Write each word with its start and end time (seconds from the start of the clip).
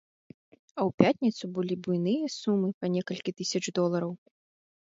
А 0.35 0.79
ў 0.91 0.97
пятніцу 1.01 1.43
былі 1.59 1.77
буйныя 1.85 2.31
сумы 2.39 2.73
па 2.81 2.85
некалькі 2.97 3.37
тысяч 3.43 3.63
долараў. 3.81 4.11